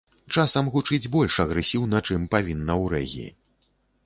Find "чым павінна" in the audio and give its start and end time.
2.09-2.73